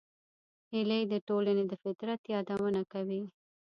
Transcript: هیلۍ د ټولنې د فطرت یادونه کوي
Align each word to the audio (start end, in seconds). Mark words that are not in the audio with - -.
هیلۍ 0.71 1.03
د 1.09 1.13
ټولنې 1.27 1.63
د 1.67 1.73
فطرت 1.83 2.21
یادونه 2.33 2.81
کوي 2.93 3.23